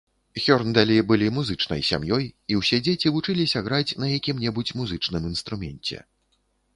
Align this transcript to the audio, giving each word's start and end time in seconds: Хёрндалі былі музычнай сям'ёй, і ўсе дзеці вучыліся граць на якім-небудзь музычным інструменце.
Хёрндалі 0.43 0.95
былі 1.09 1.25
музычнай 1.35 1.83
сям'ёй, 1.89 2.25
і 2.53 2.57
ўсе 2.61 2.79
дзеці 2.87 3.11
вучыліся 3.17 3.63
граць 3.67 3.95
на 4.05 4.09
якім-небудзь 4.17 4.73
музычным 4.81 5.29
інструменце. 5.33 5.97